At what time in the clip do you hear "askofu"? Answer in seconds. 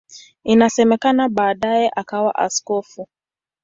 2.35-3.07